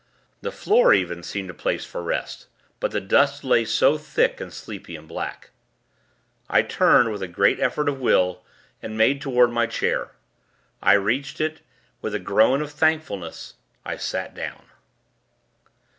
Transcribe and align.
The 0.41 0.49
floor, 0.51 0.95
even, 0.95 1.21
seemed 1.21 1.51
a 1.51 1.53
place 1.53 1.85
for 1.85 2.01
rest; 2.01 2.47
but 2.79 2.89
the 2.89 2.99
dust 2.99 3.43
lay 3.43 3.63
so 3.65 3.99
thick 3.99 4.41
and 4.41 4.51
sleepy 4.51 4.95
and 4.95 5.07
black. 5.07 5.51
I 6.49 6.63
turned, 6.63 7.11
with 7.11 7.21
a 7.21 7.27
great 7.27 7.59
effort 7.59 7.87
of 7.87 7.99
will, 7.99 8.41
and 8.81 8.97
made 8.97 9.21
toward 9.21 9.51
my 9.51 9.67
chair. 9.67 10.09
I 10.81 10.93
reached 10.93 11.39
it, 11.39 11.61
with 12.01 12.15
a 12.15 12.19
groan 12.19 12.63
of 12.63 12.71
thankfulness. 12.71 13.53
I 13.85 13.95
sat 13.97 14.33
down. 14.33 14.63